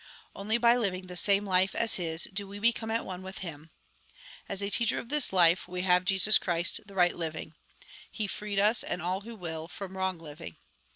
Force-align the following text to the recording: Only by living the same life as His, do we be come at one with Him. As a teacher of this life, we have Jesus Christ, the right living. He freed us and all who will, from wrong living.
Only 0.35 0.57
by 0.57 0.75
living 0.77 1.05
the 1.05 1.15
same 1.15 1.45
life 1.45 1.75
as 1.75 1.97
His, 1.97 2.23
do 2.33 2.47
we 2.47 2.57
be 2.57 2.73
come 2.73 2.89
at 2.89 3.05
one 3.05 3.21
with 3.21 3.37
Him. 3.45 3.69
As 4.49 4.63
a 4.63 4.71
teacher 4.71 4.97
of 4.97 5.09
this 5.09 5.31
life, 5.31 5.67
we 5.67 5.83
have 5.83 6.05
Jesus 6.05 6.39
Christ, 6.39 6.79
the 6.87 6.95
right 6.95 7.15
living. 7.15 7.53
He 8.11 8.25
freed 8.25 8.57
us 8.57 8.81
and 8.83 8.99
all 8.99 9.21
who 9.21 9.35
will, 9.35 9.67
from 9.67 9.95
wrong 9.95 10.17
living. 10.17 10.57